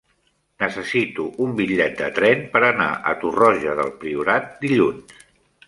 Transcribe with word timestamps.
Necessito 0.61 1.25
un 1.45 1.51
bitllet 1.59 1.93
de 1.99 2.09
tren 2.17 2.41
per 2.57 2.63
anar 2.71 2.89
a 3.13 3.15
Torroja 3.25 3.79
del 3.83 3.95
Priorat 4.01 4.51
dilluns. 4.67 5.25